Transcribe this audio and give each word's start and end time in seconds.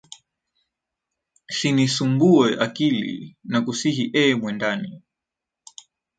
Sinisumbuwe 1.57 2.47
akili, 2.65 3.05
nakusihi 3.51 4.05
e 4.23 4.23
mwendani, 4.39 4.91